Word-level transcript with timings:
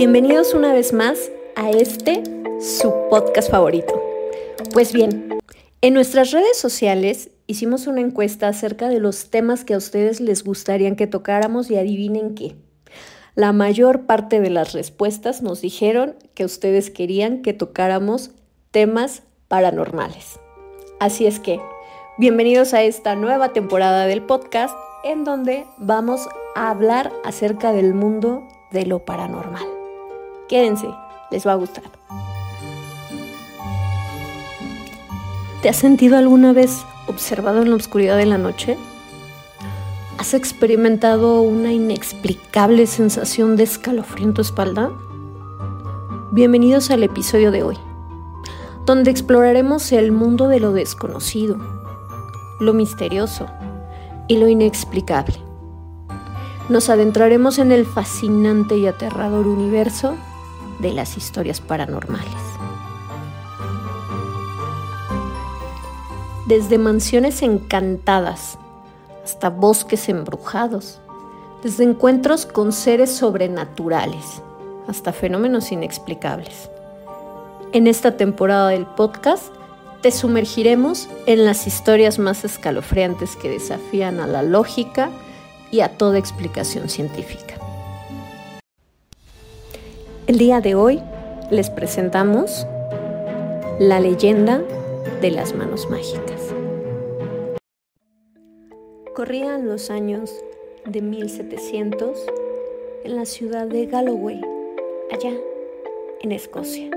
Bienvenidos 0.00 0.54
una 0.54 0.72
vez 0.72 0.94
más 0.94 1.30
a 1.56 1.68
este, 1.68 2.22
su 2.58 2.90
podcast 3.10 3.50
favorito. 3.50 4.02
Pues 4.72 4.94
bien, 4.94 5.38
en 5.82 5.92
nuestras 5.92 6.30
redes 6.30 6.56
sociales 6.56 7.32
hicimos 7.46 7.86
una 7.86 8.00
encuesta 8.00 8.48
acerca 8.48 8.88
de 8.88 8.98
los 8.98 9.28
temas 9.28 9.62
que 9.62 9.74
a 9.74 9.76
ustedes 9.76 10.22
les 10.22 10.42
gustarían 10.42 10.96
que 10.96 11.06
tocáramos 11.06 11.70
y 11.70 11.76
adivinen 11.76 12.34
qué. 12.34 12.56
La 13.34 13.52
mayor 13.52 14.06
parte 14.06 14.40
de 14.40 14.48
las 14.48 14.72
respuestas 14.72 15.42
nos 15.42 15.60
dijeron 15.60 16.16
que 16.32 16.46
ustedes 16.46 16.90
querían 16.90 17.42
que 17.42 17.52
tocáramos 17.52 18.30
temas 18.70 19.24
paranormales. 19.48 20.40
Así 20.98 21.26
es 21.26 21.40
que, 21.40 21.60
bienvenidos 22.16 22.72
a 22.72 22.82
esta 22.82 23.16
nueva 23.16 23.52
temporada 23.52 24.06
del 24.06 24.22
podcast 24.22 24.74
en 25.04 25.24
donde 25.24 25.66
vamos 25.76 26.26
a 26.54 26.70
hablar 26.70 27.12
acerca 27.22 27.74
del 27.74 27.92
mundo 27.92 28.48
de 28.70 28.86
lo 28.86 29.04
paranormal. 29.04 29.79
Quédense, 30.50 30.92
les 31.30 31.46
va 31.46 31.52
a 31.52 31.54
gustar. 31.54 31.84
¿Te 35.62 35.68
has 35.68 35.76
sentido 35.76 36.18
alguna 36.18 36.52
vez 36.52 36.84
observado 37.06 37.62
en 37.62 37.70
la 37.70 37.76
oscuridad 37.76 38.16
de 38.16 38.26
la 38.26 38.36
noche? 38.36 38.76
¿Has 40.18 40.34
experimentado 40.34 41.40
una 41.40 41.72
inexplicable 41.72 42.88
sensación 42.88 43.54
de 43.54 43.62
escalofrío 43.62 44.26
en 44.26 44.34
tu 44.34 44.42
espalda? 44.42 44.90
Bienvenidos 46.32 46.90
al 46.90 47.04
episodio 47.04 47.52
de 47.52 47.62
hoy, 47.62 47.76
donde 48.86 49.12
exploraremos 49.12 49.92
el 49.92 50.10
mundo 50.10 50.48
de 50.48 50.58
lo 50.58 50.72
desconocido, 50.72 51.58
lo 52.58 52.74
misterioso 52.74 53.46
y 54.26 54.38
lo 54.38 54.48
inexplicable. 54.48 55.36
Nos 56.68 56.90
adentraremos 56.90 57.60
en 57.60 57.70
el 57.70 57.86
fascinante 57.86 58.76
y 58.76 58.88
aterrador 58.88 59.46
universo 59.46 60.16
de 60.80 60.92
las 60.92 61.16
historias 61.16 61.60
paranormales. 61.60 62.28
Desde 66.46 66.78
mansiones 66.78 67.42
encantadas 67.42 68.58
hasta 69.24 69.50
bosques 69.50 70.08
embrujados, 70.08 71.00
desde 71.62 71.84
encuentros 71.84 72.46
con 72.46 72.72
seres 72.72 73.10
sobrenaturales 73.10 74.42
hasta 74.88 75.12
fenómenos 75.12 75.70
inexplicables. 75.70 76.70
En 77.72 77.86
esta 77.86 78.16
temporada 78.16 78.68
del 78.70 78.86
podcast 78.86 79.52
te 80.02 80.10
sumergiremos 80.10 81.08
en 81.26 81.44
las 81.44 81.66
historias 81.66 82.18
más 82.18 82.44
escalofriantes 82.44 83.36
que 83.36 83.50
desafían 83.50 84.18
a 84.18 84.26
la 84.26 84.42
lógica 84.42 85.10
y 85.70 85.80
a 85.80 85.96
toda 85.96 86.18
explicación 86.18 86.88
científica. 86.88 87.49
El 90.30 90.38
día 90.38 90.60
de 90.60 90.76
hoy 90.76 91.02
les 91.50 91.70
presentamos 91.70 92.64
la 93.80 93.98
leyenda 93.98 94.62
de 95.20 95.32
las 95.32 95.56
manos 95.56 95.90
mágicas. 95.90 96.54
Corrían 99.12 99.66
los 99.66 99.90
años 99.90 100.32
de 100.86 101.02
1700 101.02 102.16
en 103.02 103.16
la 103.16 103.24
ciudad 103.24 103.66
de 103.66 103.86
Galloway, 103.86 104.40
allá 105.12 105.32
en 106.20 106.30
Escocia. 106.30 106.90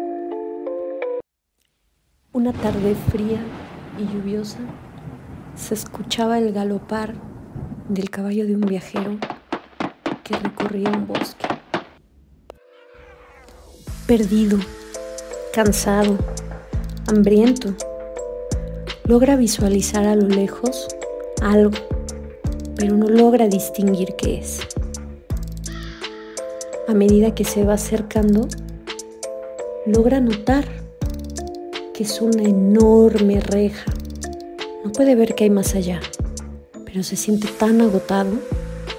Una 2.34 2.53
tarde 2.53 2.94
fría 3.09 3.40
y 3.97 4.14
lluviosa 4.14 4.59
se 5.56 5.73
escuchaba 5.73 6.38
el 6.38 6.53
galopar 6.53 7.16
del 7.90 8.12
caballo 8.12 8.45
de 8.45 8.53
un 8.53 8.62
viajero 8.62 9.18
que 10.23 10.36
recorría 10.36 10.92
un 10.92 11.08
bosque. 11.08 11.53
Perdido, 14.08 14.58
cansado, 15.53 16.18
hambriento, 17.08 17.74
logra 19.06 19.38
visualizar 19.38 20.06
a 20.06 20.16
lo 20.16 20.28
lejos 20.28 20.90
algo, 21.41 21.72
pero 22.75 22.97
no 22.97 23.08
logra 23.08 23.47
distinguir 23.47 24.16
qué 24.18 24.40
es. 24.40 24.59
A 26.90 26.94
medida 26.94 27.34
que 27.34 27.46
se 27.46 27.63
va 27.63 27.75
acercando, 27.75 28.46
logra 29.86 30.19
notar 30.19 30.66
que 31.94 32.03
es 32.03 32.19
una 32.19 32.44
enorme 32.44 33.40
reja. 33.40 33.90
No 34.84 34.92
puede 34.92 35.16
ver 35.16 35.34
qué 35.34 35.46
hay 35.46 35.50
más 35.50 35.75
allá, 35.75 36.02
pero 36.84 37.03
se 37.03 37.16
siente 37.16 37.47
tan 37.47 37.80
agotado 37.80 38.31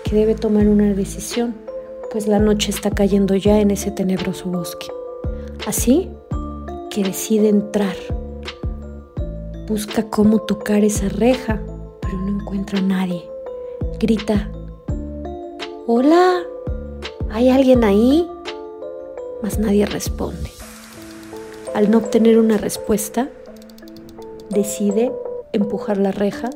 que 0.03 0.17
debe 0.17 0.35
tomar 0.35 0.67
una 0.67 0.95
decisión, 0.95 1.55
pues 2.11 2.27
la 2.27 2.39
noche 2.39 2.71
está 2.71 2.91
cayendo 2.91 3.35
ya 3.35 3.61
en 3.61 3.71
ese 3.71 3.91
tenebroso 3.91 4.49
bosque. 4.49 4.94
Así 5.67 6.11
que 6.91 7.03
decide 7.03 7.49
entrar. 7.49 7.97
Busca 9.67 10.11
cómo 10.11 10.41
tocar 10.41 10.85
esa 10.85 11.09
reja, 11.09 11.63
pero 12.01 12.19
no 12.19 12.41
encuentra 12.41 12.79
a 12.79 12.83
nadie. 12.83 13.25
Grita, 13.99 14.51
Hola, 15.87 16.41
¿hay 17.31 17.51
alguien 17.51 17.85
ahí? 17.85 18.27
Mas 19.43 19.59
nadie 19.59 19.85
responde. 19.85 20.51
Al 21.75 21.91
no 21.91 21.99
obtener 21.99 22.39
una 22.39 22.57
respuesta, 22.57 23.29
decide 24.49 25.13
empujar 25.53 25.99
la 25.99 26.11
reja 26.11 26.49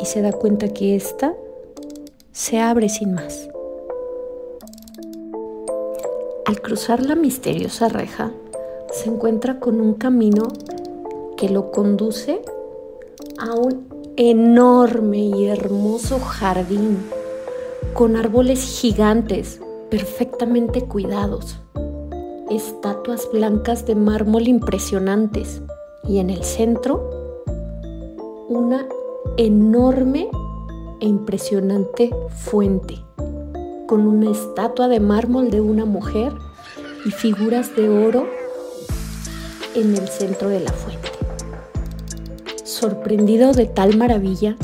y 0.00 0.06
se 0.06 0.22
da 0.22 0.32
cuenta 0.32 0.68
que 0.70 0.96
ésta 0.96 1.34
se 2.32 2.58
abre 2.58 2.88
sin 2.88 3.14
más. 3.14 3.48
Al 6.52 6.60
cruzar 6.60 7.02
la 7.02 7.14
misteriosa 7.14 7.88
reja, 7.88 8.30
se 8.92 9.08
encuentra 9.08 9.58
con 9.58 9.80
un 9.80 9.94
camino 9.94 10.48
que 11.34 11.48
lo 11.48 11.70
conduce 11.70 12.42
a 13.38 13.54
un 13.54 13.86
enorme 14.16 15.16
y 15.16 15.46
hermoso 15.46 16.20
jardín 16.20 16.98
con 17.94 18.16
árboles 18.16 18.60
gigantes 18.60 19.62
perfectamente 19.90 20.82
cuidados 20.82 21.58
estatuas 22.50 23.30
blancas 23.32 23.86
de 23.86 23.94
mármol 23.94 24.46
impresionantes 24.46 25.62
y 26.06 26.18
en 26.18 26.28
el 26.28 26.44
centro 26.44 27.46
una 28.50 28.86
enorme 29.38 30.28
e 31.00 31.06
impresionante 31.06 32.10
fuente 32.28 33.02
con 33.92 34.06
una 34.06 34.30
estatua 34.30 34.88
de 34.88 35.00
mármol 35.00 35.50
de 35.50 35.60
una 35.60 35.84
mujer 35.84 36.32
y 37.04 37.10
figuras 37.10 37.76
de 37.76 37.90
oro 37.90 38.26
en 39.74 39.94
el 39.94 40.08
centro 40.08 40.48
de 40.48 40.60
la 40.60 40.72
fuente. 40.72 41.10
Sorprendido 42.64 43.52
de 43.52 43.66
tal 43.66 43.98
maravilla, 43.98 44.56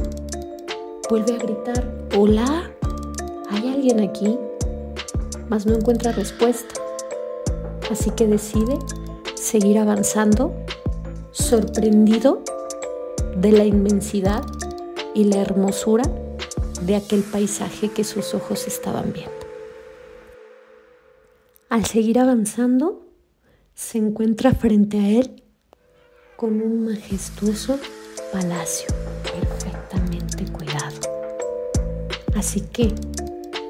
vuelve 1.10 1.34
a 1.34 1.36
gritar, 1.36 1.84
hola, 2.16 2.70
¿hay 3.50 3.68
alguien 3.68 4.00
aquí? 4.00 4.38
Mas 5.50 5.66
no 5.66 5.74
encuentra 5.74 6.12
respuesta 6.12 6.80
así 7.90 8.10
que 8.12 8.26
decide 8.26 8.78
seguir 9.34 9.76
avanzando, 9.76 10.54
sorprendido 11.32 12.40
de 13.36 13.52
la 13.52 13.66
inmensidad 13.66 14.42
y 15.12 15.24
la 15.24 15.42
hermosura 15.42 16.04
de 16.82 16.96
aquel 16.96 17.22
paisaje 17.22 17.90
que 17.90 18.04
sus 18.04 18.34
ojos 18.34 18.66
estaban 18.66 19.12
viendo. 19.12 19.32
Al 21.68 21.84
seguir 21.84 22.18
avanzando, 22.18 23.06
se 23.74 23.98
encuentra 23.98 24.54
frente 24.54 24.98
a 24.98 25.08
él 25.08 25.42
con 26.36 26.62
un 26.62 26.86
majestuoso 26.86 27.78
palacio 28.32 28.88
perfectamente 29.22 30.44
cuidado. 30.52 31.00
Así 32.34 32.60
que, 32.60 32.94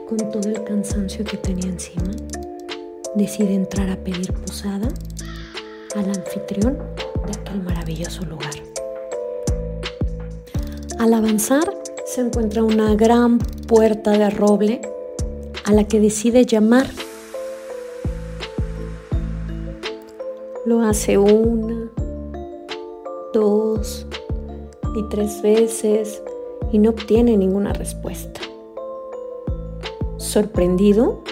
con 0.08 0.18
todo 0.30 0.48
el 0.48 0.62
cansancio 0.64 1.24
que 1.24 1.36
tenía 1.36 1.68
encima, 1.68 2.10
decide 3.14 3.54
entrar 3.54 3.90
a 3.90 3.96
pedir 3.96 4.32
posada 4.32 4.88
al 5.96 6.08
anfitrión 6.10 6.78
de 7.26 7.32
aquel 7.40 7.62
maravilloso 7.62 8.24
lugar. 8.24 8.54
Al 10.98 11.14
avanzar 11.14 11.77
se 12.08 12.22
encuentra 12.22 12.64
una 12.64 12.94
gran 12.94 13.38
puerta 13.38 14.12
de 14.12 14.30
roble 14.30 14.80
a 15.66 15.74
la 15.74 15.84
que 15.84 16.00
decide 16.00 16.46
llamar. 16.46 16.86
Lo 20.64 20.80
hace 20.80 21.18
una, 21.18 21.90
dos 23.34 24.06
y 24.96 25.06
tres 25.10 25.42
veces 25.42 26.22
y 26.72 26.78
no 26.78 26.90
obtiene 26.90 27.36
ninguna 27.36 27.74
respuesta. 27.74 28.40
Sorprendido, 30.16 31.22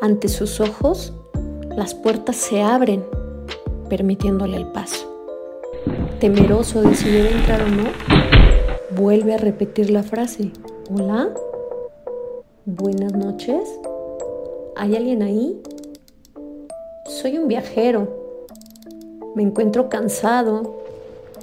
ante 0.00 0.26
sus 0.26 0.58
ojos, 0.58 1.12
las 1.76 1.94
puertas 1.94 2.34
se 2.34 2.60
abren, 2.60 3.04
permitiéndole 3.88 4.56
el 4.56 4.66
paso. 4.66 5.06
Temeroso 6.18 6.82
de 6.82 6.92
si 6.96 7.08
debe 7.08 7.30
entrar 7.30 7.62
o 7.62 7.68
no, 7.68 8.51
vuelve 8.96 9.34
a 9.34 9.38
repetir 9.38 9.90
la 9.90 10.02
frase. 10.02 10.50
Hola, 10.90 11.30
buenas 12.64 13.12
noches. 13.12 13.68
¿Hay 14.76 14.96
alguien 14.96 15.22
ahí? 15.22 15.60
soy 17.06 17.38
un 17.38 17.46
viajero. 17.46 18.08
Me 19.34 19.42
encuentro 19.42 19.88
cansado 19.88 20.82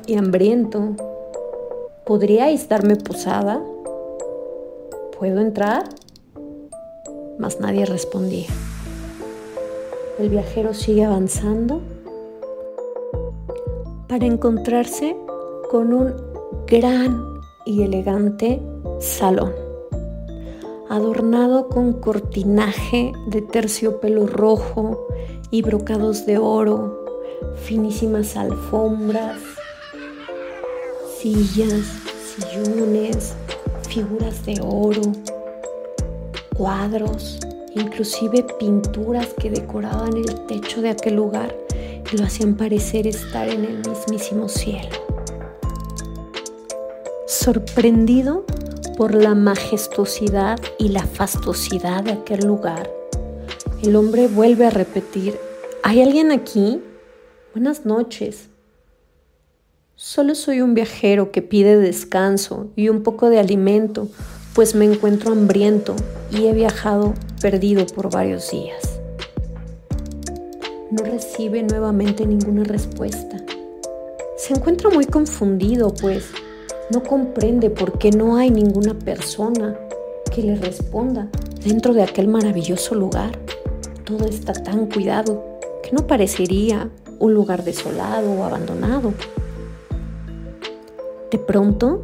y 0.06 0.16
hambriento. 0.16 0.96
¿Podríais 2.06 2.68
darme 2.68 2.96
posada? 2.96 3.62
¿Puedo 5.18 5.40
entrar? 5.40 5.84
Mas 7.38 7.60
nadie 7.60 7.86
respondía. 7.86 8.48
El 10.18 10.30
viajero 10.30 10.74
sigue 10.74 11.06
avanzando 11.06 11.81
para 14.07 14.25
encontrarse 14.25 15.16
con 15.69 15.94
un 15.94 16.13
gran 16.68 17.38
y 17.69 17.83
elegante 17.83 18.60
salón, 19.00 19.54
adornado 20.89 21.69
con 21.69 21.94
cortinaje 21.94 23.13
de 23.27 23.44
terciopelo 23.44 24.25
rojo 24.25 25.07
y 25.51 25.62
brocados 25.62 26.25
de 26.25 26.39
oro, 26.39 27.06
finísimas 27.63 28.36
alfombras, 28.36 29.38
sillas, 31.19 31.86
sillones, 32.25 33.36
figuras 33.88 34.44
de 34.48 34.60
oro, 34.63 35.04
cuadros, 36.57 37.39
inclusive 37.75 38.48
pinturas 38.60 39.27
que 39.39 39.51
decoraban 39.51 40.18
el 40.18 40.48
techo 40.48 40.81
de 40.81 40.89
aquel 40.89 41.18
lugar 41.18 41.56
y 42.12 42.18
lo 42.18 42.25
hacían 42.25 42.56
parecer 42.56 43.06
estar 43.06 43.48
en 43.48 43.63
el 43.63 43.77
mismísimo 43.88 44.50
cielo. 44.50 44.99
Sorprendido 47.51 48.46
por 48.96 49.16
la 49.16 49.34
majestuosidad 49.34 50.60
y 50.78 50.90
la 50.90 51.01
fastuosidad 51.01 52.04
de 52.04 52.12
aquel 52.12 52.46
lugar, 52.46 52.92
el 53.81 53.96
hombre 53.96 54.28
vuelve 54.28 54.68
a 54.68 54.69
repetir, 54.69 55.36
¿hay 55.81 56.00
alguien 56.04 56.31
aquí? 56.31 56.80
Buenas 57.56 57.88
noches. 57.88 58.50
Solo 59.96 60.36
soy 60.36 60.62
un 60.62 60.75
viajero 60.75 61.31
que 61.31 61.42
pide 61.42 61.75
descanso 61.78 62.68
y 62.75 62.90
un 62.90 63.01
poco 63.01 63.31
de 63.31 63.40
alimento, 63.40 64.10
pues 64.54 64.75
me 64.75 64.86
encuentro 64.86 65.31
hambriento 65.31 65.96
y 66.30 66.46
he 66.46 66.54
viajado 66.54 67.16
perdido 67.42 67.84
por 67.88 68.12
varios 68.12 68.51
días. 68.51 69.00
No 70.92 71.04
recibe 71.04 71.63
nuevamente 71.63 72.28
ninguna 72.28 72.63
respuesta. 72.63 73.44
Se 74.38 74.54
encuentra 74.54 74.92
muy 74.92 75.06
confundido, 75.06 75.92
pues 75.96 76.25
no 76.91 77.03
comprende 77.03 77.69
por 77.69 77.97
qué 77.97 78.12
no 78.12 78.36
hay 78.36 78.50
ninguna 78.51 78.94
persona 78.94 79.77
que 80.33 80.41
le 80.41 80.56
responda 80.56 81.30
dentro 81.63 81.94
de 81.94 82.03
aquel 82.03 82.27
maravilloso 82.27 82.95
lugar 82.95 83.31
todo 84.09 84.25
está 84.25 84.53
tan 84.53 84.88
cuidado 84.88 85.59
que 85.83 85.91
no 85.91 86.07
parecería 86.07 86.89
un 87.19 87.36
lugar 87.36 87.63
desolado 87.63 88.31
o 88.31 88.44
abandonado. 88.44 89.13
De 91.30 91.38
pronto, 91.38 92.01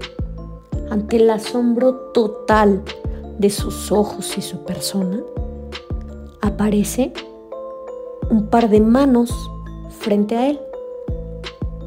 ante 0.92 1.16
el 1.16 1.32
asombro 1.32 2.12
total 2.14 2.84
de 3.40 3.50
sus 3.50 3.92
ojos 3.92 4.38
y 4.38 4.42
su 4.42 4.64
persona, 4.66 5.20
aparece 6.42 7.12
un 8.30 8.48
par 8.52 8.70
de 8.70 8.82
manos 8.82 9.34
frente 10.00 10.36
a 10.36 10.50
él. 10.50 10.60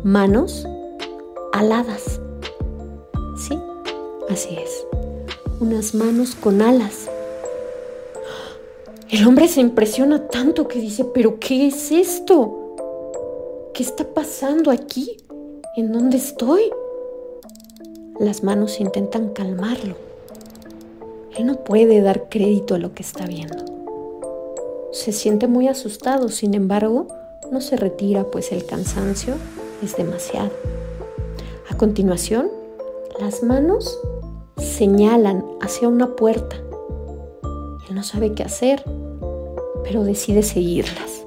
Manos 0.03 0.67
aladas. 1.53 2.21
Sí, 4.29 4.35
así 4.35 4.57
es. 4.57 4.87
Unas 5.61 5.95
manos 5.95 6.35
con 6.35 6.63
alas 6.63 7.09
el 9.11 9.27
hombre 9.27 9.49
se 9.49 9.63
impresiona 9.63 10.29
tanto 10.29 10.69
que 10.69 10.81
dice, 10.81 11.03
pero 11.03 11.41
¿qué 11.41 11.69
es 11.69 11.91
esto? 11.91 12.77
¿Qué 13.73 13.83
está 13.83 14.05
pasando 14.05 14.71
aquí? 14.71 15.17
¿En 15.77 15.93
dónde 15.93 16.19
estoy? 16.19 16.71
Las 18.21 18.43
manos 18.43 18.81
intentan 18.81 19.31
calmarlo. 19.31 19.95
Él 21.39 21.47
no 21.47 21.65
puede 21.65 22.03
dar 22.03 22.29
crédito 22.29 22.75
a 22.75 22.79
lo 22.79 22.93
que 22.93 23.03
está 23.03 23.25
viendo. 23.25 23.65
Se 24.93 25.13
siente 25.13 25.47
muy 25.47 25.69
asustado, 25.69 26.29
sin 26.29 26.53
embargo, 26.53 27.09
no 27.51 27.63
se 27.63 27.79
retira 27.79 28.25
pues 28.25 28.53
el 28.53 28.67
cansancio 28.67 29.37
es 29.83 29.97
demasiado. 29.97 30.51
A 31.71 31.79
continuación, 31.79 32.51
las 33.19 33.43
manos 33.43 33.99
señalan 34.59 35.45
hacia 35.61 35.89
una 35.89 36.15
puerta. 36.17 36.57
Él 37.89 37.95
no 37.95 38.03
sabe 38.03 38.35
qué 38.35 38.43
hacer 38.43 38.85
pero 39.89 40.05
decide 40.05 40.43
seguirlas. 40.43 41.25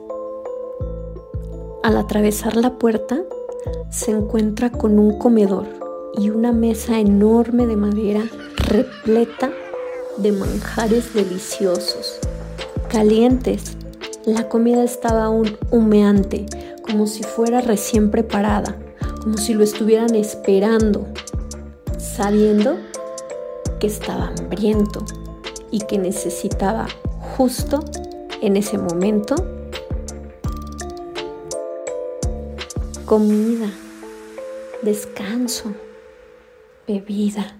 Al 1.83 1.97
atravesar 1.97 2.55
la 2.55 2.77
puerta, 2.77 3.23
se 3.89 4.11
encuentra 4.11 4.71
con 4.71 4.99
un 4.99 5.17
comedor 5.17 5.65
y 6.17 6.29
una 6.29 6.51
mesa 6.51 6.99
enorme 6.99 7.65
de 7.65 7.75
madera 7.75 8.23
repleta 8.57 9.51
de 10.17 10.31
manjares 10.31 11.13
deliciosos, 11.13 12.19
calientes. 12.87 13.77
La 14.25 14.47
comida 14.47 14.83
estaba 14.83 15.25
aún 15.25 15.57
humeante, 15.71 16.45
como 16.83 17.07
si 17.07 17.23
fuera 17.23 17.61
recién 17.61 18.11
preparada, 18.11 18.77
como 19.23 19.37
si 19.37 19.55
lo 19.55 19.63
estuvieran 19.63 20.13
esperando, 20.13 21.07
sabiendo 21.97 22.77
que 23.81 23.87
estaba 23.87 24.27
hambriento 24.27 25.03
y 25.71 25.79
que 25.79 25.97
necesitaba 25.97 26.87
justo 27.35 27.83
en 28.39 28.55
ese 28.55 28.77
momento 28.77 29.35
comida, 33.05 33.71
descanso, 34.83 35.73
bebida, 36.87 37.57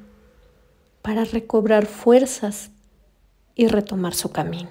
para 1.02 1.26
recobrar 1.26 1.88
fuerzas 1.88 2.70
y 3.56 3.68
retomar 3.68 4.14
su 4.14 4.32
camino. 4.32 4.70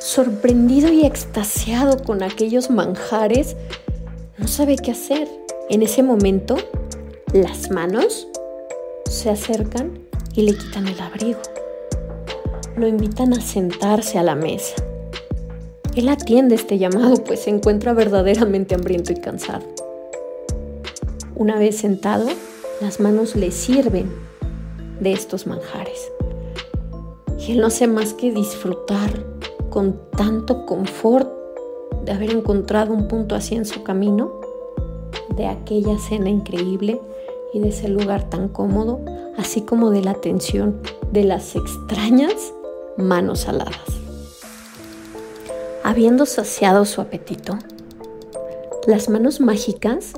Sorprendido 0.00 0.92
y 0.92 1.06
extasiado 1.06 2.02
con 2.02 2.24
aquellos 2.24 2.70
manjares, 2.70 3.56
no 4.36 4.48
sabe 4.48 4.74
qué 4.76 4.90
hacer. 4.90 5.28
En 5.70 5.82
ese 5.82 6.02
momento, 6.02 6.56
las 7.32 7.70
manos 7.70 8.26
se 9.12 9.30
acercan 9.30 10.06
y 10.34 10.42
le 10.42 10.56
quitan 10.56 10.88
el 10.88 11.00
abrigo 11.00 11.40
lo 12.76 12.88
invitan 12.88 13.32
a 13.32 13.40
sentarse 13.40 14.18
a 14.18 14.22
la 14.22 14.34
mesa. 14.34 14.76
Él 15.94 16.08
atiende 16.08 16.54
este 16.54 16.78
llamado, 16.78 17.22
pues 17.24 17.40
se 17.40 17.50
encuentra 17.50 17.92
verdaderamente 17.92 18.74
hambriento 18.74 19.12
y 19.12 19.16
cansado. 19.16 19.64
Una 21.34 21.58
vez 21.58 21.78
sentado, 21.78 22.26
las 22.80 23.00
manos 23.00 23.36
le 23.36 23.50
sirven 23.50 24.10
de 25.00 25.12
estos 25.12 25.46
manjares. 25.46 26.10
Y 27.38 27.52
él 27.52 27.60
no 27.60 27.66
hace 27.66 27.86
más 27.86 28.14
que 28.14 28.32
disfrutar 28.32 29.24
con 29.70 30.00
tanto 30.16 30.64
confort 30.64 31.30
de 32.04 32.12
haber 32.12 32.30
encontrado 32.30 32.94
un 32.94 33.08
punto 33.08 33.34
así 33.34 33.54
en 33.54 33.64
su 33.64 33.82
camino, 33.82 34.40
de 35.36 35.46
aquella 35.46 35.98
cena 35.98 36.28
increíble 36.28 37.00
y 37.52 37.60
de 37.60 37.68
ese 37.68 37.88
lugar 37.88 38.28
tan 38.28 38.48
cómodo, 38.48 39.00
así 39.36 39.60
como 39.62 39.90
de 39.90 40.02
la 40.02 40.12
atención 40.12 40.80
de 41.10 41.24
las 41.24 41.54
extrañas 41.56 42.52
manos 42.96 43.48
aladas. 43.48 43.76
Habiendo 45.84 46.26
saciado 46.26 46.84
su 46.84 47.00
apetito, 47.00 47.58
las 48.86 49.08
manos 49.08 49.40
mágicas 49.40 50.12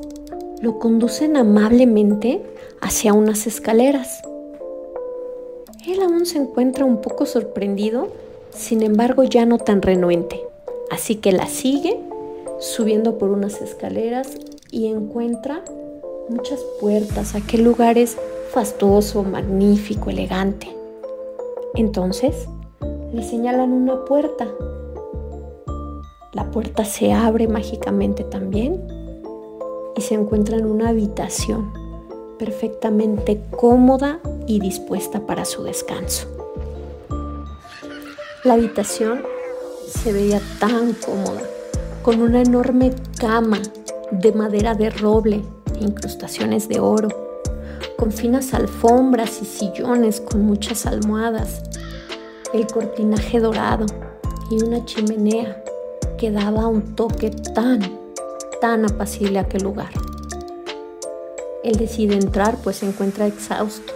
lo 0.60 0.78
conducen 0.78 1.36
amablemente 1.36 2.42
hacia 2.80 3.12
unas 3.12 3.46
escaleras. 3.46 4.22
Él 5.86 6.02
aún 6.02 6.26
se 6.26 6.38
encuentra 6.38 6.84
un 6.84 7.00
poco 7.00 7.26
sorprendido, 7.26 8.08
sin 8.50 8.82
embargo 8.82 9.24
ya 9.24 9.44
no 9.44 9.58
tan 9.58 9.82
renuente, 9.82 10.40
así 10.90 11.16
que 11.16 11.32
la 11.32 11.46
sigue 11.46 12.00
subiendo 12.60 13.18
por 13.18 13.30
unas 13.30 13.60
escaleras 13.60 14.28
y 14.70 14.86
encuentra 14.86 15.62
muchas 16.28 16.60
puertas. 16.80 17.34
Aquel 17.34 17.64
lugar 17.64 17.98
es 17.98 18.16
fastuoso, 18.52 19.22
magnífico, 19.22 20.10
elegante. 20.10 20.74
Entonces 21.74 22.48
le 23.12 23.22
señalan 23.22 23.72
una 23.72 24.04
puerta. 24.04 24.48
La 26.32 26.50
puerta 26.50 26.84
se 26.84 27.12
abre 27.12 27.48
mágicamente 27.48 28.24
también 28.24 28.80
y 29.96 30.00
se 30.00 30.14
encuentra 30.14 30.56
en 30.56 30.66
una 30.66 30.88
habitación 30.88 31.72
perfectamente 32.38 33.40
cómoda 33.56 34.20
y 34.46 34.60
dispuesta 34.60 35.20
para 35.26 35.44
su 35.44 35.62
descanso. 35.62 36.26
La 38.42 38.54
habitación 38.54 39.22
se 39.88 40.12
veía 40.12 40.40
tan 40.58 40.92
cómoda, 40.94 41.40
con 42.02 42.20
una 42.20 42.42
enorme 42.42 42.92
cama 43.18 43.58
de 44.10 44.32
madera 44.32 44.74
de 44.74 44.90
roble 44.90 45.42
incrustaciones 45.84 46.68
de 46.68 46.80
oro, 46.80 47.08
con 47.96 48.10
finas 48.10 48.54
alfombras 48.54 49.40
y 49.40 49.44
sillones 49.44 50.20
con 50.20 50.42
muchas 50.42 50.86
almohadas 50.86 51.62
el 52.52 52.66
cortinaje 52.66 53.40
dorado 53.40 53.86
y 54.50 54.62
una 54.62 54.84
chimenea 54.84 55.62
que 56.18 56.30
daba 56.30 56.68
un 56.68 56.94
toque 56.94 57.30
tan, 57.30 57.80
tan 58.60 58.84
apacible 58.84 59.38
a 59.38 59.42
aquel 59.42 59.64
lugar. 59.64 59.90
Él 61.64 61.76
decide 61.76 62.14
entrar 62.14 62.56
pues 62.62 62.76
se 62.76 62.86
encuentra 62.86 63.26
exhausto. 63.26 63.92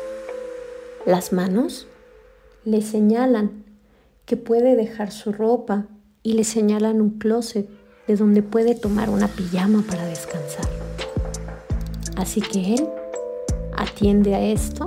Las 1.07 1.33
manos 1.33 1.87
le 2.64 2.83
señalan 2.83 3.64
que 4.26 4.37
puede 4.37 4.75
dejar 4.75 5.12
su 5.12 5.33
ropa 5.33 5.87
y 6.23 6.33
le 6.35 6.45
señalan 6.45 7.00
un 7.00 7.18
closet 7.18 7.68
de 8.07 8.16
donde 8.16 8.42
puede 8.42 8.75
tomar 8.75 9.09
una 9.09 9.28
pijama 9.28 9.85
para 9.88 10.04
descansar. 10.04 10.68
Así 12.19 12.41
que 12.41 12.75
él 12.75 12.89
atiende 13.77 14.35
a 14.35 14.41
esto 14.41 14.87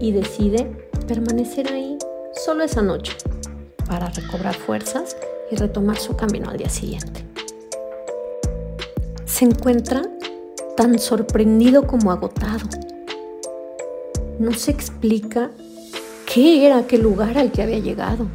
y 0.00 0.10
decide 0.10 0.66
permanecer 1.06 1.72
ahí 1.72 1.96
solo 2.44 2.64
esa 2.64 2.82
noche 2.82 3.16
para 3.86 4.08
recobrar 4.10 4.54
fuerzas 4.54 5.16
y 5.48 5.54
retomar 5.54 5.96
su 5.96 6.16
camino 6.16 6.50
al 6.50 6.58
día 6.58 6.68
siguiente. 6.68 7.24
Se 9.26 9.44
encuentra 9.44 10.02
tan 10.76 10.98
sorprendido 10.98 11.86
como 11.86 12.10
agotado. 12.10 12.66
No 14.40 14.52
se 14.54 14.72
explica 14.72 15.52
qué 16.26 16.66
era 16.66 16.78
aquel 16.78 17.02
lugar 17.02 17.38
al 17.38 17.52
que 17.52 17.62
había 17.62 17.78
llegado. 17.78 18.26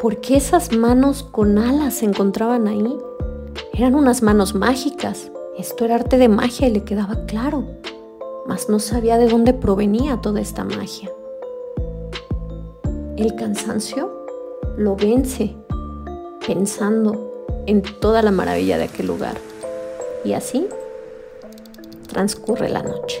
¿Por 0.00 0.20
qué 0.20 0.36
esas 0.36 0.72
manos 0.72 1.22
con 1.22 1.58
alas 1.58 1.94
se 1.94 2.06
encontraban 2.06 2.66
ahí? 2.66 2.98
Eran 3.72 3.94
unas 3.94 4.22
manos 4.22 4.56
mágicas. 4.56 5.30
Esto 5.58 5.84
era 5.84 5.96
arte 5.96 6.18
de 6.18 6.28
magia 6.28 6.68
y 6.68 6.70
le 6.70 6.84
quedaba 6.84 7.26
claro, 7.26 7.64
mas 8.46 8.68
no 8.68 8.78
sabía 8.78 9.18
de 9.18 9.26
dónde 9.26 9.52
provenía 9.52 10.20
toda 10.20 10.40
esta 10.40 10.62
magia. 10.62 11.10
El 13.16 13.34
cansancio 13.34 14.24
lo 14.76 14.94
vence 14.94 15.56
pensando 16.46 17.32
en 17.66 17.82
toda 17.82 18.22
la 18.22 18.30
maravilla 18.30 18.78
de 18.78 18.84
aquel 18.84 19.08
lugar. 19.08 19.36
Y 20.24 20.34
así 20.34 20.68
transcurre 22.06 22.68
la 22.68 22.84
noche. 22.84 23.20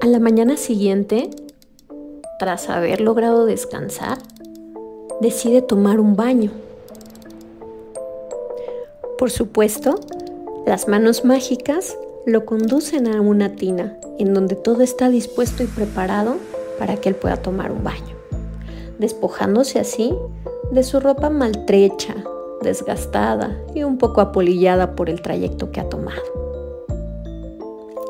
A 0.00 0.06
la 0.08 0.18
mañana 0.18 0.56
siguiente, 0.56 1.30
tras 2.40 2.68
haber 2.68 3.00
logrado 3.00 3.46
descansar, 3.46 4.18
decide 5.20 5.62
tomar 5.62 6.00
un 6.00 6.16
baño. 6.16 6.50
Por 9.22 9.30
supuesto, 9.30 10.00
las 10.66 10.88
manos 10.88 11.24
mágicas 11.24 11.96
lo 12.26 12.44
conducen 12.44 13.06
a 13.06 13.20
una 13.20 13.54
tina 13.54 13.96
en 14.18 14.34
donde 14.34 14.56
todo 14.56 14.82
está 14.82 15.10
dispuesto 15.10 15.62
y 15.62 15.66
preparado 15.66 16.38
para 16.76 16.96
que 16.96 17.10
él 17.10 17.14
pueda 17.14 17.36
tomar 17.36 17.70
un 17.70 17.84
baño, 17.84 18.16
despojándose 18.98 19.78
así 19.78 20.12
de 20.72 20.82
su 20.82 20.98
ropa 20.98 21.30
maltrecha, 21.30 22.16
desgastada 22.62 23.56
y 23.76 23.84
un 23.84 23.96
poco 23.96 24.20
apolillada 24.20 24.96
por 24.96 25.08
el 25.08 25.22
trayecto 25.22 25.70
que 25.70 25.78
ha 25.78 25.88
tomado. 25.88 26.20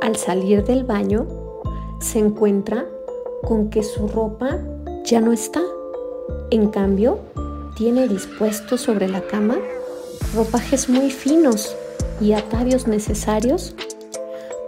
Al 0.01 0.17
salir 0.17 0.65
del 0.65 0.85
baño, 0.85 1.27
se 2.01 2.21
encuentra 2.21 2.87
con 3.45 3.69
que 3.69 3.83
su 3.83 4.09
ropa 4.09 4.57
ya 5.05 5.21
no 5.21 5.35
está. 5.35 5.61
En 6.51 6.69
cambio, 6.69 7.19
tiene 7.77 8.09
dispuesto 8.09 8.79
sobre 8.79 9.09
la 9.09 9.21
cama 9.21 9.59
ropajes 10.35 10.89
muy 10.89 11.11
finos 11.11 11.77
y 12.21 12.33
atavios 12.33 12.87
necesarios 12.87 13.75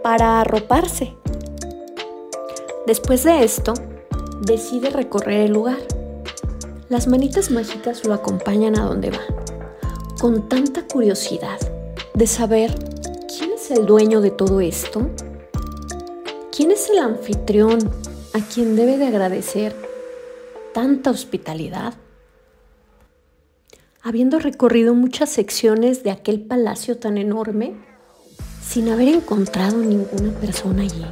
para 0.03 0.41
arroparse. 0.41 1.15
Después 2.85 3.23
de 3.23 3.43
esto, 3.43 3.73
decide 4.41 4.89
recorrer 4.89 5.41
el 5.41 5.53
lugar. 5.53 5.79
Las 6.89 7.07
manitas 7.07 7.49
mágicas 7.49 8.05
lo 8.05 8.13
acompañan 8.13 8.77
a 8.77 8.85
donde 8.85 9.09
va, 9.09 9.21
con 10.19 10.47
tanta 10.47 10.85
curiosidad 10.85 11.59
de 12.13 12.27
saber 12.27 12.75
quién 13.27 13.53
es 13.53 13.71
el 13.71 13.85
dueño 13.85 14.21
de 14.21 14.29
todo 14.31 14.61
esto, 14.61 15.09
quién 16.55 16.71
es 16.71 16.89
el 16.89 16.99
anfitrión 16.99 17.79
a 18.33 18.39
quien 18.39 18.75
debe 18.75 18.97
de 18.97 19.07
agradecer 19.07 19.75
tanta 20.73 21.09
hospitalidad. 21.09 21.95
Habiendo 24.07 24.37
recorrido 24.37 24.93
muchas 24.93 25.31
secciones 25.31 26.03
de 26.03 26.11
aquel 26.11 26.39
palacio 26.39 26.95
tan 26.99 27.17
enorme, 27.17 27.73
sin 28.63 28.89
haber 28.89 29.07
encontrado 29.07 29.77
ninguna 29.77 30.29
persona 30.39 30.83
allí, 30.83 31.07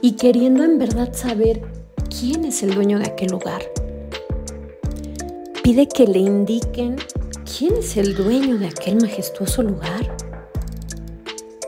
y 0.00 0.12
queriendo 0.12 0.64
en 0.64 0.78
verdad 0.78 1.12
saber 1.12 1.60
quién 2.08 2.46
es 2.46 2.62
el 2.62 2.74
dueño 2.74 2.98
de 2.98 3.08
aquel 3.08 3.32
lugar, 3.32 3.60
pide 5.62 5.86
que 5.86 6.06
le 6.06 6.20
indiquen 6.20 6.96
quién 7.44 7.74
es 7.74 7.98
el 7.98 8.14
dueño 8.14 8.56
de 8.56 8.68
aquel 8.68 8.96
majestuoso 8.96 9.62
lugar. 9.62 10.16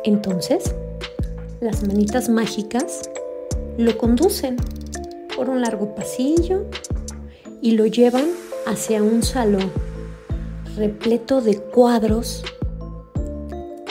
Entonces, 0.04 0.74
las 1.60 1.86
manitas 1.86 2.30
mágicas 2.30 3.10
lo 3.76 3.98
conducen 3.98 4.56
por 5.36 5.50
un 5.50 5.60
largo 5.60 5.94
pasillo 5.94 6.64
y 7.60 7.72
lo 7.72 7.84
llevan 7.84 8.24
hacia 8.66 9.02
un 9.02 9.22
salón 9.22 9.83
repleto 10.76 11.40
de 11.40 11.58
cuadros 11.58 12.42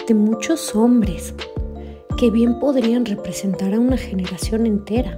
de 0.08 0.14
muchos 0.14 0.76
hombres 0.76 1.34
que 2.18 2.30
bien 2.30 2.60
podrían 2.60 3.06
representar 3.06 3.74
a 3.74 3.80
una 3.80 3.98
generación 3.98 4.66
entera. 4.66 5.18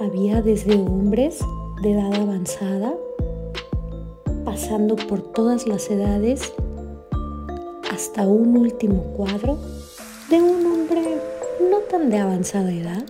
Había 0.00 0.42
desde 0.42 0.74
hombres 0.74 1.38
de 1.82 1.92
edad 1.92 2.14
avanzada, 2.14 2.94
pasando 4.44 4.96
por 4.96 5.22
todas 5.32 5.66
las 5.68 5.88
edades, 5.90 6.52
hasta 7.92 8.26
un 8.26 8.56
último 8.56 9.02
cuadro 9.16 9.58
de 10.28 10.42
un 10.42 10.66
hombre 10.66 11.02
no 11.70 11.78
tan 11.88 12.10
de 12.10 12.18
avanzada 12.18 12.72
edad, 12.72 13.04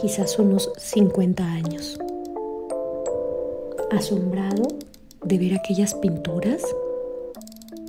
quizás 0.00 0.38
unos 0.38 0.70
50 0.76 1.44
años. 1.44 1.98
Asombrado 3.90 4.75
de 5.26 5.38
ver 5.38 5.54
aquellas 5.54 5.94
pinturas, 5.94 6.62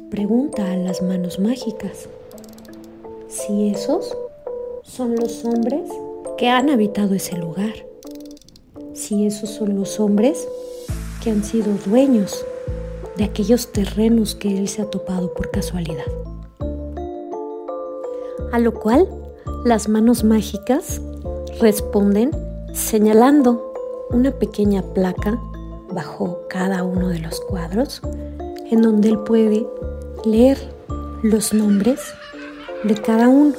pregunta 0.10 0.72
a 0.72 0.76
las 0.76 1.04
manos 1.04 1.40
mágicas. 1.40 2.10
Si 3.28 3.70
esos 3.70 4.18
son 4.82 5.16
los 5.16 5.46
hombres 5.46 5.88
que 6.38 6.50
han 6.50 6.70
habitado 6.70 7.14
ese 7.14 7.38
lugar, 7.38 7.74
si 8.94 9.28
esos 9.28 9.52
son 9.52 9.76
los 9.76 10.00
hombres 10.00 10.48
que 11.24 11.30
han 11.30 11.44
sido 11.44 11.74
dueños 11.86 12.44
de 13.18 13.26
aquellos 13.26 13.72
terrenos 13.72 14.34
que 14.34 14.58
él 14.58 14.68
se 14.68 14.82
ha 14.82 14.90
topado 14.90 15.34
por 15.34 15.52
casualidad. 15.52 16.06
A 18.52 18.58
lo 18.58 18.74
cual 18.74 19.08
las 19.64 19.90
manos 19.90 20.24
mágicas 20.24 21.02
responden 21.60 22.32
señalando 22.74 23.74
una 24.10 24.32
pequeña 24.32 24.82
placa 24.82 25.40
bajo 25.98 26.46
cada 26.48 26.84
uno 26.84 27.10
de 27.10 27.20
los 27.20 27.42
cuadros 27.42 28.02
en 28.70 28.82
donde 28.82 29.10
él 29.10 29.20
puede 29.20 29.68
leer 30.24 30.58
los 31.24 31.54
nombres 31.54 32.00
de 32.84 32.96
cada 32.96 33.28
uno 33.28 33.56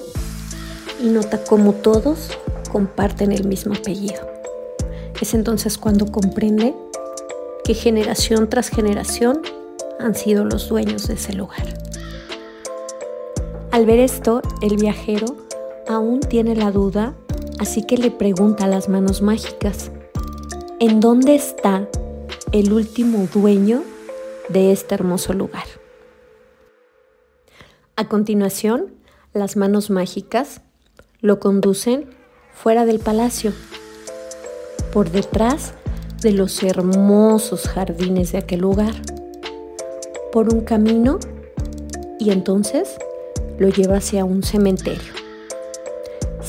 y 1.02 1.08
nota 1.08 1.44
cómo 1.44 1.72
todos 1.72 2.30
comparten 2.72 3.32
el 3.32 3.46
mismo 3.46 3.74
apellido. 3.74 4.20
Es 5.20 5.34
entonces 5.34 5.76
cuando 5.76 6.06
comprende 6.06 6.74
que 7.64 7.74
generación 7.74 8.48
tras 8.48 8.68
generación 8.68 9.42
han 9.98 10.14
sido 10.14 10.44
los 10.44 10.68
dueños 10.68 11.08
de 11.08 11.14
ese 11.14 11.32
lugar. 11.32 11.66
Al 13.72 13.84
ver 13.84 13.98
esto, 13.98 14.42
el 14.62 14.76
viajero 14.76 15.26
aún 15.88 16.20
tiene 16.20 16.54
la 16.54 16.70
duda 16.70 17.14
Así 17.58 17.82
que 17.82 17.96
le 17.96 18.12
pregunta 18.12 18.64
a 18.64 18.68
las 18.68 18.88
manos 18.88 19.20
mágicas, 19.20 19.90
¿en 20.78 21.00
dónde 21.00 21.34
está 21.34 21.88
el 22.52 22.72
último 22.72 23.28
dueño 23.32 23.82
de 24.48 24.72
este 24.72 24.94
hermoso 24.94 25.32
lugar? 25.32 25.66
A 27.96 28.08
continuación, 28.08 28.94
las 29.32 29.56
manos 29.56 29.90
mágicas 29.90 30.60
lo 31.20 31.40
conducen 31.40 32.10
fuera 32.52 32.86
del 32.86 32.98
palacio, 32.98 33.52
por 34.92 35.10
detrás 35.10 35.74
de 36.22 36.32
los 36.32 36.62
hermosos 36.62 37.68
jardines 37.68 38.32
de 38.32 38.38
aquel 38.38 38.60
lugar, 38.60 38.94
por 40.32 40.52
un 40.52 40.62
camino 40.62 41.18
y 42.18 42.30
entonces 42.30 42.96
lo 43.58 43.68
lleva 43.68 43.96
hacia 43.96 44.24
un 44.24 44.42
cementerio 44.42 45.18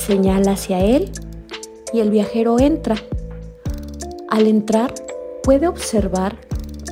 señala 0.09 0.53
hacia 0.53 0.79
él 0.79 1.11
y 1.93 1.99
el 1.99 2.09
viajero 2.09 2.59
entra. 2.59 2.95
Al 4.27 4.47
entrar 4.47 4.93
puede 5.49 5.67
observar 5.67 6.37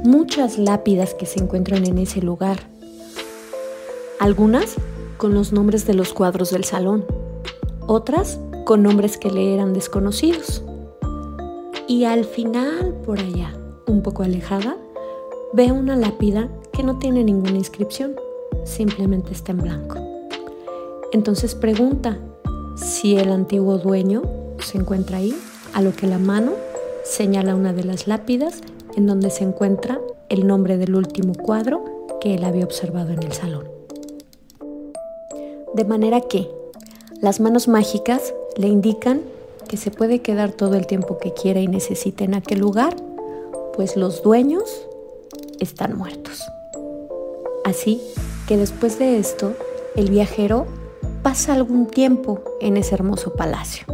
muchas 0.04 0.58
lápidas 0.58 1.14
que 1.14 1.28
se 1.28 1.40
encuentran 1.40 1.86
en 1.86 2.00
ese 2.00 2.24
lugar, 2.24 2.58
algunas 4.20 4.78
con 5.18 5.36
los 5.36 5.54
nombres 5.54 5.86
de 5.86 5.94
los 5.94 6.12
cuadros 6.12 6.50
del 6.50 6.64
salón, 6.64 7.06
otras 7.86 8.40
con 8.66 8.82
nombres 8.82 9.20
que 9.20 9.30
le 9.30 9.54
eran 9.54 9.74
desconocidos. 9.74 10.64
y 11.88 12.06
al 12.06 12.26
final, 12.26 12.96
por 13.06 13.20
allá, 13.20 13.54
un 13.86 14.02
poco 14.02 14.24
alejada, 14.24 14.76
ve 15.54 15.72
una 15.72 15.96
lápida 15.96 16.50
que 16.74 16.82
no 16.82 16.98
tiene 16.98 17.24
ninguna 17.24 17.58
inscripción, 17.60 18.16
simplemente 18.64 19.34
está 19.34 19.52
en 19.52 19.60
blanco. 19.60 20.00
Entonces 21.12 21.54
pregunta 21.54 22.18
si 22.76 23.18
el 23.18 23.32
antiguo 23.32 23.78
dueño 23.78 24.24
se 24.58 24.80
encuentra 24.80 25.18
ahí, 25.18 25.38
a 25.76 25.84
lo 25.84 25.96
que 25.96 26.08
la 26.08 26.18
mano 26.18 26.54
señala 27.08 27.56
una 27.56 27.74
de 27.74 27.84
las 27.84 28.08
lápidas 28.08 28.62
en 28.96 29.08
donde 29.08 29.30
se 29.30 29.44
encuentra 29.44 30.00
el 30.30 30.46
nombre 30.46 30.78
del 30.78 30.96
último 30.96 31.34
cuadro 31.34 31.84
que 32.20 32.36
él 32.36 32.44
había 32.44 32.66
observado 32.66 33.12
en 33.12 33.24
el 33.24 33.32
salón. 33.32 33.68
De 35.74 35.86
manera 35.86 36.22
que 36.22 36.50
las 37.22 37.40
manos 37.40 37.68
mágicas 37.68 38.34
le 38.58 38.68
indican 38.68 39.22
que 39.68 39.78
se 39.78 39.92
puede 39.92 40.22
quedar 40.22 40.52
todo 40.52 40.76
el 40.76 40.88
tiempo 40.88 41.18
que 41.18 41.34
quiera 41.34 41.60
y 41.60 41.68
necesite 41.68 42.24
en 42.24 42.36
aquel 42.36 42.60
lugar, 42.60 42.96
pues 43.76 43.96
los 43.96 44.24
dueños 44.24 44.88
están 45.60 45.98
muertos. 45.98 46.42
Así 47.64 48.02
que 48.48 48.58
después 48.58 48.98
de 48.98 49.18
esto, 49.18 49.54
el 49.96 50.10
viajero 50.10 50.66
pasa 51.22 51.54
algún 51.54 51.88
tiempo 51.88 52.42
en 52.62 52.78
ese 52.78 52.96
hermoso 52.96 53.34
palacio. 53.34 53.86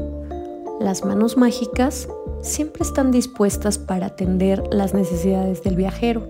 Las 0.80 1.04
manos 1.04 1.38
mágicas 1.38 2.08
siempre 2.44 2.84
están 2.84 3.12
dispuestas 3.12 3.78
para 3.78 4.08
atender 4.08 4.62
las 4.72 4.94
necesidades 4.94 5.64
del 5.64 5.78
viajero, 5.78 6.28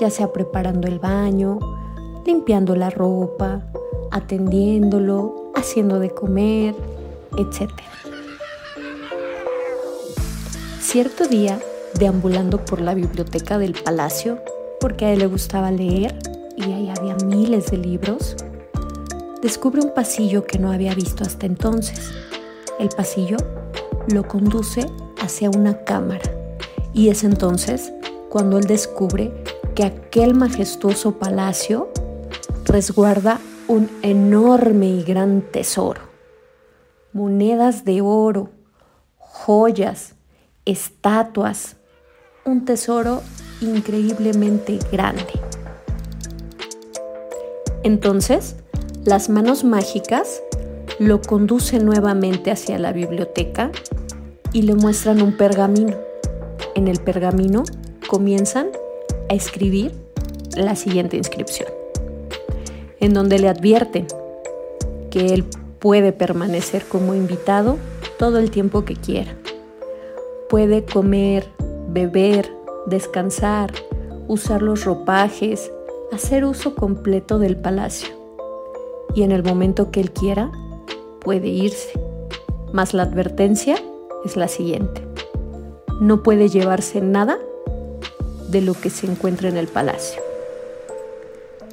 ya 0.00 0.10
sea 0.10 0.32
preparando 0.32 0.88
el 0.88 0.98
baño, 0.98 1.58
limpiando 2.26 2.74
la 2.74 2.90
ropa, 2.90 3.62
atendiéndolo, 4.10 5.52
haciendo 5.54 6.00
de 6.00 6.10
comer, 6.10 6.74
etc. 7.36 7.70
Cierto 10.80 11.28
día, 11.28 11.60
deambulando 11.98 12.64
por 12.64 12.80
la 12.80 12.94
biblioteca 12.94 13.58
del 13.58 13.74
palacio, 13.74 14.38
porque 14.80 15.04
a 15.04 15.12
él 15.12 15.18
le 15.18 15.26
gustaba 15.26 15.70
leer 15.70 16.18
y 16.56 16.64
ahí 16.64 16.90
había 16.96 17.14
miles 17.26 17.70
de 17.70 17.76
libros, 17.76 18.36
descubre 19.42 19.82
un 19.82 19.92
pasillo 19.94 20.46
que 20.46 20.58
no 20.58 20.72
había 20.72 20.94
visto 20.94 21.24
hasta 21.24 21.44
entonces. 21.44 22.10
El 22.78 22.88
pasillo 22.88 23.36
lo 24.08 24.26
conduce 24.26 24.86
hacia 25.22 25.50
una 25.50 25.84
cámara 25.84 26.30
y 26.92 27.08
es 27.08 27.24
entonces 27.24 27.92
cuando 28.28 28.58
él 28.58 28.66
descubre 28.66 29.32
que 29.74 29.84
aquel 29.84 30.34
majestuoso 30.34 31.18
palacio 31.18 31.88
resguarda 32.64 33.40
un 33.68 33.90
enorme 34.02 34.88
y 34.88 35.02
gran 35.02 35.42
tesoro. 35.42 36.00
Monedas 37.12 37.84
de 37.84 38.00
oro, 38.00 38.50
joyas, 39.18 40.14
estatuas, 40.64 41.76
un 42.44 42.64
tesoro 42.64 43.22
increíblemente 43.60 44.78
grande. 44.90 45.32
Entonces, 47.82 48.56
las 49.04 49.28
manos 49.28 49.64
mágicas 49.64 50.42
lo 50.98 51.20
conducen 51.20 51.84
nuevamente 51.84 52.50
hacia 52.50 52.78
la 52.78 52.92
biblioteca 52.92 53.70
y 54.52 54.62
le 54.62 54.74
muestran 54.74 55.22
un 55.22 55.36
pergamino. 55.36 55.96
En 56.74 56.88
el 56.88 57.00
pergamino 57.00 57.64
comienzan 58.08 58.68
a 59.28 59.34
escribir 59.34 59.92
la 60.56 60.76
siguiente 60.76 61.16
inscripción, 61.16 61.68
en 63.00 63.14
donde 63.14 63.38
le 63.38 63.48
advierten 63.48 64.06
que 65.10 65.26
él 65.26 65.44
puede 65.78 66.12
permanecer 66.12 66.84
como 66.84 67.14
invitado 67.14 67.78
todo 68.18 68.38
el 68.38 68.50
tiempo 68.50 68.84
que 68.84 68.94
quiera 68.94 69.36
puede 70.52 70.84
comer, 70.84 71.48
beber, 71.88 72.54
descansar, 72.84 73.72
usar 74.28 74.60
los 74.60 74.84
ropajes, 74.84 75.72
hacer 76.12 76.44
uso 76.44 76.74
completo 76.74 77.38
del 77.38 77.56
palacio. 77.56 78.10
Y 79.14 79.22
en 79.22 79.32
el 79.32 79.42
momento 79.42 79.90
que 79.90 80.00
él 80.00 80.12
quiera, 80.12 80.52
puede 81.22 81.48
irse. 81.48 81.98
Mas 82.70 82.92
la 82.92 83.04
advertencia 83.04 83.76
es 84.24 84.36
la 84.36 84.48
siguiente. 84.48 85.02
No 86.00 86.22
puede 86.22 86.48
llevarse 86.48 87.00
nada 87.00 87.38
de 88.48 88.60
lo 88.60 88.74
que 88.74 88.90
se 88.90 89.06
encuentra 89.06 89.48
en 89.48 89.56
el 89.56 89.68
palacio. 89.68 90.22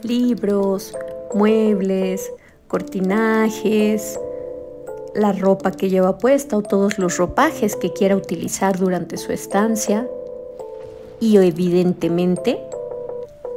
Libros, 0.03 0.95
muebles, 1.33 2.31
cortinajes, 2.67 4.19
la 5.13 5.33
ropa 5.33 5.71
que 5.71 5.89
lleva 5.89 6.17
puesta 6.17 6.57
o 6.57 6.61
todos 6.61 6.99
los 6.99 7.17
ropajes 7.17 7.75
que 7.75 7.91
quiera 7.91 8.15
utilizar 8.15 8.77
durante 8.77 9.17
su 9.17 9.31
estancia 9.31 10.07
y 11.19 11.37
evidentemente 11.37 12.59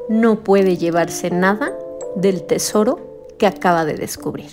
no 0.08 0.40
puede 0.40 0.76
llevarse 0.76 1.30
nada 1.30 1.72
del 2.16 2.42
tesoro 2.42 2.98
que 3.38 3.46
acaba 3.46 3.84
de 3.84 3.94
descubrir. 3.94 4.50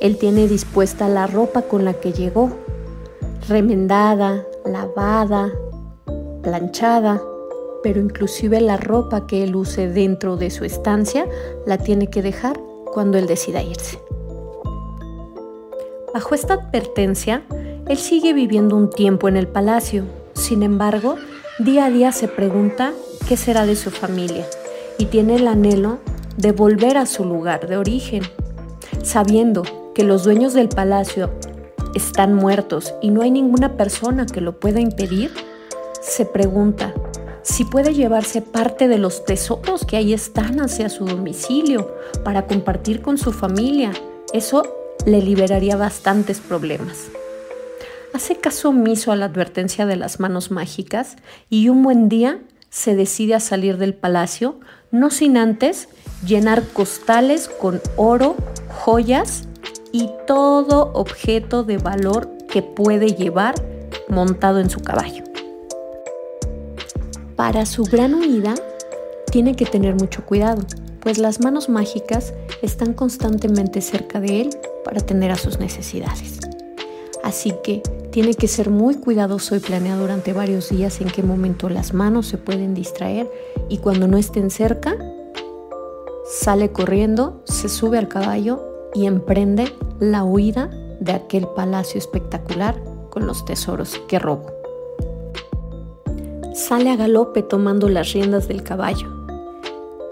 Él 0.00 0.16
tiene 0.16 0.46
dispuesta 0.48 1.08
la 1.08 1.26
ropa 1.26 1.62
con 1.62 1.84
la 1.84 1.94
que 1.94 2.12
llegó, 2.12 2.50
remendada, 3.46 4.44
lavada, 4.64 5.50
planchada, 6.42 7.20
pero 7.82 8.00
inclusive 8.00 8.60
la 8.60 8.76
ropa 8.76 9.26
que 9.26 9.44
él 9.44 9.54
use 9.54 9.88
dentro 9.88 10.36
de 10.36 10.50
su 10.50 10.64
estancia 10.64 11.26
la 11.66 11.78
tiene 11.78 12.08
que 12.08 12.22
dejar 12.22 12.60
cuando 12.92 13.18
él 13.18 13.26
decida 13.26 13.62
irse. 13.62 14.00
Bajo 16.12 16.34
esta 16.34 16.54
advertencia, 16.54 17.44
él 17.86 17.96
sigue 17.96 18.32
viviendo 18.32 18.76
un 18.76 18.90
tiempo 18.90 19.28
en 19.28 19.36
el 19.36 19.46
palacio. 19.46 20.04
Sin 20.34 20.62
embargo, 20.62 21.16
día 21.58 21.86
a 21.86 21.90
día 21.90 22.12
se 22.12 22.28
pregunta 22.28 22.92
qué 23.28 23.36
será 23.36 23.66
de 23.66 23.76
su 23.76 23.90
familia 23.90 24.46
y 24.98 25.06
tiene 25.06 25.36
el 25.36 25.46
anhelo 25.46 25.98
de 26.36 26.52
volver 26.52 26.96
a 26.96 27.06
su 27.06 27.24
lugar 27.24 27.68
de 27.68 27.76
origen. 27.76 28.22
Sabiendo 29.02 29.62
que 29.94 30.04
los 30.04 30.24
dueños 30.24 30.54
del 30.54 30.68
palacio 30.68 31.30
están 31.98 32.34
muertos 32.34 32.94
y 33.02 33.10
no 33.10 33.22
hay 33.22 33.30
ninguna 33.30 33.76
persona 33.76 34.24
que 34.24 34.40
lo 34.40 34.58
pueda 34.58 34.80
impedir, 34.80 35.32
se 36.00 36.24
pregunta 36.24 36.94
si 37.42 37.64
puede 37.64 37.94
llevarse 37.94 38.42
parte 38.42 38.88
de 38.88 38.98
los 38.98 39.24
tesoros 39.24 39.84
que 39.84 39.96
ahí 39.96 40.12
están 40.12 40.60
hacia 40.60 40.88
su 40.88 41.06
domicilio 41.06 41.94
para 42.24 42.46
compartir 42.46 43.00
con 43.00 43.16
su 43.18 43.32
familia. 43.32 43.92
Eso 44.32 44.62
le 45.06 45.22
liberaría 45.22 45.76
bastantes 45.76 46.40
problemas. 46.40 47.06
Hace 48.12 48.36
caso 48.36 48.70
omiso 48.70 49.12
a 49.12 49.16
la 49.16 49.26
advertencia 49.26 49.86
de 49.86 49.96
las 49.96 50.20
manos 50.20 50.50
mágicas 50.50 51.16
y 51.48 51.68
un 51.68 51.82
buen 51.82 52.08
día 52.08 52.40
se 52.70 52.94
decide 52.94 53.34
a 53.34 53.40
salir 53.40 53.78
del 53.78 53.94
palacio, 53.94 54.60
no 54.90 55.10
sin 55.10 55.36
antes 55.36 55.88
llenar 56.26 56.62
costales 56.72 57.48
con 57.48 57.80
oro, 57.96 58.36
joyas 58.68 59.47
y 59.98 60.08
todo 60.28 60.92
objeto 60.94 61.64
de 61.64 61.76
valor 61.78 62.30
que 62.48 62.62
puede 62.62 63.16
llevar 63.16 63.56
montado 64.08 64.60
en 64.60 64.70
su 64.70 64.78
caballo. 64.78 65.24
Para 67.34 67.66
su 67.66 67.82
gran 67.82 68.14
huida, 68.14 68.54
tiene 69.32 69.56
que 69.56 69.66
tener 69.66 69.96
mucho 69.96 70.24
cuidado, 70.24 70.62
pues 71.00 71.18
las 71.18 71.40
manos 71.40 71.68
mágicas 71.68 72.32
están 72.62 72.94
constantemente 72.94 73.80
cerca 73.80 74.20
de 74.20 74.42
él 74.42 74.50
para 74.84 75.00
atender 75.00 75.32
a 75.32 75.36
sus 75.36 75.58
necesidades. 75.58 76.38
Así 77.24 77.52
que 77.64 77.82
tiene 78.12 78.34
que 78.34 78.46
ser 78.46 78.70
muy 78.70 78.94
cuidadoso 78.94 79.56
y 79.56 79.58
planear 79.58 79.98
durante 79.98 80.32
varios 80.32 80.68
días 80.68 81.00
en 81.00 81.08
qué 81.08 81.24
momento 81.24 81.68
las 81.68 81.92
manos 81.92 82.28
se 82.28 82.38
pueden 82.38 82.72
distraer 82.72 83.28
y 83.68 83.78
cuando 83.78 84.06
no 84.06 84.16
estén 84.16 84.50
cerca, 84.50 84.96
sale 86.24 86.70
corriendo, 86.70 87.42
se 87.46 87.68
sube 87.68 87.98
al 87.98 88.06
caballo 88.06 88.64
y 88.94 89.06
emprende 89.06 89.72
la 90.00 90.24
huida 90.24 90.70
de 91.00 91.12
aquel 91.12 91.46
palacio 91.48 91.98
espectacular 91.98 92.80
con 93.10 93.26
los 93.26 93.44
tesoros 93.44 94.00
que 94.08 94.18
robó. 94.18 94.46
Sale 96.54 96.90
a 96.90 96.96
galope 96.96 97.42
tomando 97.42 97.88
las 97.88 98.12
riendas 98.12 98.48
del 98.48 98.62
caballo 98.62 99.08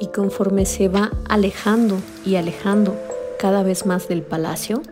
y 0.01 0.09
conforme 0.09 0.67
se 0.67 0.89
va 0.89 1.11
alejando 1.29 1.97
y 2.25 2.37
alejando 2.37 2.95
cada 3.39 3.63
vez 3.63 3.87
más 3.87 4.09
del 4.09 4.23
palacio, 4.23 4.83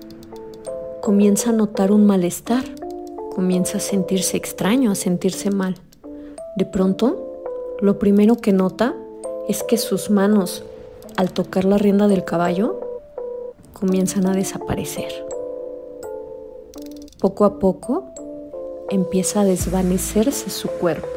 comienza 1.01 1.51
a 1.51 1.53
notar 1.53 1.93
un 1.93 2.07
malestar, 2.07 2.65
comienza 3.35 3.79
a 3.79 3.81
sentirse 3.81 4.37
extraño, 4.37 4.91
a 4.91 4.95
sentirse 4.95 5.51
mal. 5.51 5.77
De 6.57 6.65
pronto, 6.65 7.43
lo 7.81 7.99
primero 7.99 8.37
que 8.37 8.53
nota 8.53 8.95
es 9.49 9.63
que 9.63 9.77
sus 9.77 10.11
manos, 10.11 10.65
al 11.17 11.33
tocar 11.33 11.65
la 11.65 11.79
rienda 11.79 12.09
del 12.09 12.25
caballo, 12.25 12.84
comienzan 13.75 14.27
a 14.27 14.33
desaparecer. 14.33 15.13
Poco 17.21 17.45
a 17.45 17.59
poco 17.59 18.07
empieza 18.89 19.43
a 19.43 19.45
desvanecerse 19.45 20.49
su 20.49 20.69
cuerpo, 20.69 21.09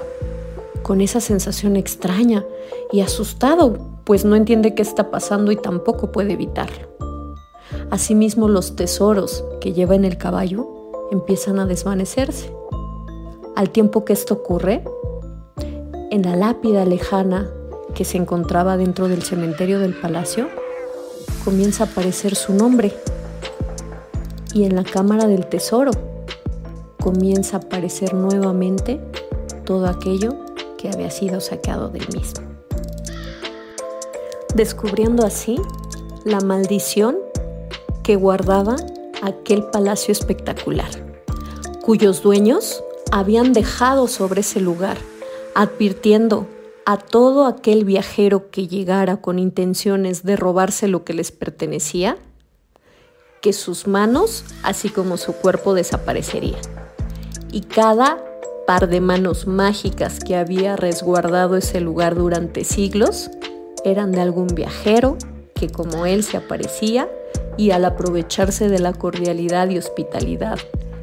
con 0.81 0.99
esa 1.01 1.21
sensación 1.21 1.75
extraña 1.77 2.45
y 2.91 3.01
asustado, 3.01 4.01
pues 4.03 4.25
no 4.25 4.35
entiende 4.35 4.75
qué 4.75 4.81
está 4.81 5.11
pasando 5.11 5.51
y 5.51 5.55
tampoco 5.55 6.11
puede 6.11 6.33
evitarlo. 6.33 6.87
Asimismo, 7.89 8.47
los 8.47 8.75
tesoros 8.75 9.43
que 9.61 9.73
lleva 9.73 9.95
en 9.95 10.05
el 10.05 10.17
caballo 10.17 10.67
empiezan 11.11 11.59
a 11.59 11.65
desvanecerse. 11.65 12.53
Al 13.55 13.69
tiempo 13.69 14.05
que 14.05 14.13
esto 14.13 14.33
ocurre, 14.33 14.83
en 16.11 16.21
la 16.21 16.35
lápida 16.35 16.85
lejana 16.85 17.49
que 17.93 18.05
se 18.05 18.17
encontraba 18.17 18.77
dentro 18.77 19.07
del 19.07 19.23
cementerio 19.23 19.79
del 19.79 19.93
palacio, 19.93 20.47
comienza 21.47 21.85
a 21.85 21.87
aparecer 21.87 22.35
su 22.35 22.53
nombre. 22.53 22.93
Y 24.53 24.65
en 24.65 24.75
la 24.75 24.83
cámara 24.83 25.27
del 25.27 25.47
tesoro 25.47 25.91
comienza 27.01 27.55
a 27.55 27.59
aparecer 27.61 28.13
nuevamente 28.13 28.99
todo 29.63 29.87
aquello 29.87 30.35
que 30.77 30.89
había 30.89 31.09
sido 31.09 31.39
saqueado 31.39 31.87
del 31.87 32.05
mismo. 32.09 32.45
Descubriendo 34.55 35.25
así 35.25 35.57
la 36.25 36.41
maldición 36.41 37.15
que 38.03 38.17
guardaba 38.17 38.75
aquel 39.21 39.63
palacio 39.67 40.11
espectacular, 40.11 40.89
cuyos 41.81 42.21
dueños 42.23 42.83
habían 43.13 43.53
dejado 43.53 44.09
sobre 44.09 44.41
ese 44.41 44.59
lugar, 44.59 44.97
advirtiendo 45.55 46.45
a 46.87 46.95
todo 46.95 47.47
aquel 47.47 47.83
viajero 47.83 48.49
que 48.49 48.69
llegara 48.69 49.17
con 49.17 49.39
intenciones 49.39 50.23
de 50.23 50.37
robarse 50.37 50.87
lo 50.87 51.03
que 51.03 51.13
les 51.13 51.33
pertenecía, 51.33 52.17
que 53.41 53.51
sus 53.51 53.87
manos, 53.87 54.45
así 54.63 54.87
como 54.87 55.17
su 55.17 55.33
cuerpo, 55.33 55.73
desaparecerían. 55.73 56.61
Y 57.51 57.63
cada 57.63 58.23
par 58.65 58.87
de 58.87 59.01
manos 59.01 59.47
mágicas 59.47 60.21
que 60.21 60.37
había 60.37 60.77
resguardado 60.77 61.57
ese 61.57 61.81
lugar 61.81 62.15
durante 62.15 62.63
siglos 62.63 63.31
eran 63.83 64.13
de 64.13 64.21
algún 64.21 64.47
viajero 64.47 65.17
que 65.55 65.67
como 65.67 66.05
él 66.05 66.23
se 66.23 66.37
aparecía 66.37 67.09
y 67.57 67.71
al 67.71 67.83
aprovecharse 67.83 68.69
de 68.69 68.79
la 68.79 68.93
cordialidad 68.93 69.69
y 69.69 69.77
hospitalidad 69.77 70.57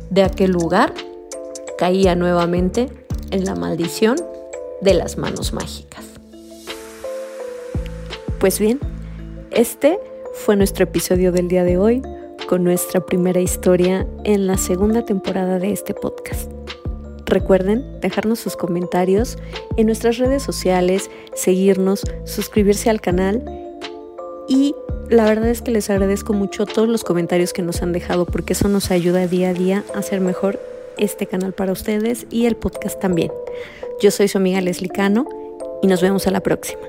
de 0.09 0.23
aquel 0.23 0.53
lugar, 0.53 0.95
caía 1.77 2.15
nuevamente 2.15 2.89
en 3.31 3.45
la 3.45 3.55
maldición 3.55 4.17
de 4.85 4.95
las 4.95 5.17
manos 5.17 5.53
mágicas. 5.53 6.05
Pues 8.39 8.61
bien, 8.61 8.79
este 9.51 9.99
fue 10.35 10.57
nuestro 10.57 10.85
episodio 10.85 11.33
del 11.33 11.49
día 11.49 11.65
de 11.65 11.79
hoy 11.79 12.03
con 12.47 12.63
nuestra 12.63 13.01
primera 13.01 13.41
historia 13.41 14.07
en 14.25 14.47
la 14.47 14.59
segunda 14.59 15.05
temporada 15.07 15.59
de 15.59 15.73
este 15.73 15.95
podcast. 15.95 16.51
Recuerden 17.25 18.01
dejarnos 18.01 18.39
sus 18.39 18.55
comentarios 18.57 19.39
en 19.79 19.87
nuestras 19.87 20.19
redes 20.19 20.43
sociales, 20.43 21.11
seguirnos, 21.35 22.03
suscribirse 22.25 22.91
al 22.91 23.01
canal 23.01 23.43
y 24.47 24.75
la 25.09 25.25
verdad 25.25 25.49
es 25.49 25.63
que 25.63 25.71
les 25.71 25.89
agradezco 25.89 26.35
mucho 26.35 26.67
todos 26.67 26.89
los 26.89 27.05
comentarios 27.05 27.55
que 27.55 27.63
nos 27.63 27.81
han 27.81 27.93
dejado 27.93 28.27
porque 28.27 28.53
eso 28.53 28.69
nos 28.69 28.91
ayuda 28.91 29.27
día 29.27 29.49
a 29.49 29.55
día 29.55 29.85
a 29.95 30.01
hacer 30.01 30.21
mejor 30.21 30.61
este 30.99 31.27
canal 31.27 31.53
para 31.53 31.73
ustedes 31.73 32.27
y 32.31 32.47
el 32.47 32.57
podcast 32.57 33.01
también. 33.01 33.33
Yo 34.01 34.11
soy 34.11 34.29
su 34.29 34.39
amiga 34.39 34.61
Leslie 34.61 34.89
Cano 34.89 35.27
y 35.83 35.87
nos 35.87 36.03
vemos 36.03 36.27
a 36.27 36.31
la 36.31 36.41
próxima. 36.41 36.83